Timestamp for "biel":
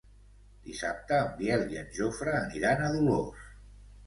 1.41-1.67